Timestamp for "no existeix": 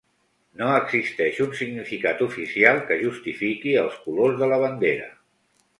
0.61-1.41